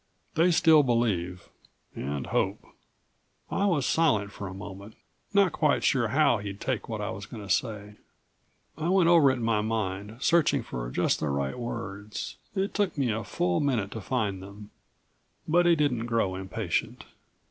[0.33, 1.47] They still believe
[1.95, 2.65] and hope."
[3.51, 4.95] I was silent for a moment,
[5.31, 7.97] not quite sure how he'd take what I was going to say.
[8.79, 12.37] I went over it in my mind, searching for just the right words.
[12.55, 14.71] It took me a full minute to find them,
[15.47, 17.03] but he didn't grow impatient.